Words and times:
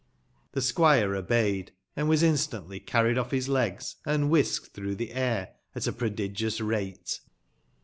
The 0.53 0.63
squire 0.63 1.15
obeyed, 1.15 1.73
and 1.95 2.09
was 2.09 2.23
instantly 2.23 2.79
carried 2.79 3.19
off 3.19 3.29
his 3.29 3.47
legs, 3.47 3.97
and 4.03 4.31
whisked 4.31 4.73
through 4.73 4.95
the 4.95 5.13
air 5.13 5.53
at 5.75 5.85
a 5.85 5.93
prodigious 5.93 6.59
rate. 6.59 7.19